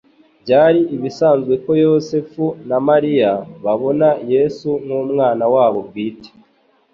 [0.43, 3.31] Byari ibisanzwe ko Yosefu na Mariya
[3.65, 6.29] babona Yesu nk'umwana wabo bwite: